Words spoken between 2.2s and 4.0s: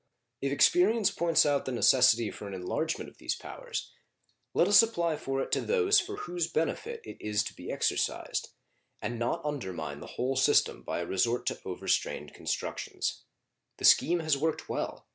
for an enlargement of these powers,